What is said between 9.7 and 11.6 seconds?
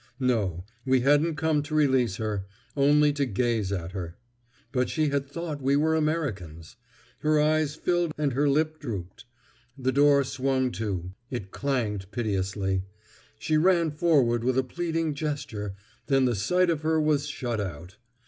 The door swung to; it